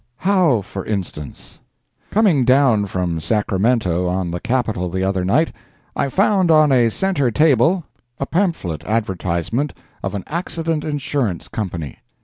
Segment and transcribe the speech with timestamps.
[0.17, 1.59] HOW FOR INSTANCE?
[2.09, 5.51] Coming down from Sacramento on the Capital the other night,
[5.95, 7.83] I found on a centre table
[8.19, 11.99] a pamphlet advertisement of an Accident Insurance Company.